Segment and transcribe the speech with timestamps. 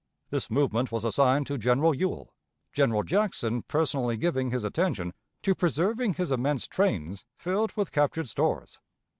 [0.31, 2.33] This movement was assigned to General Ewell,
[2.73, 8.79] General Jackson personally giving his attention to preserving his immense trains filled with captured stores.